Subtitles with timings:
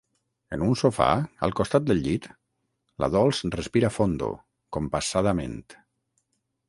[0.55, 1.09] En un sofà,
[1.47, 2.25] al costat del llit,
[3.05, 4.31] la Dols respira fondo,
[4.79, 5.59] compassadament.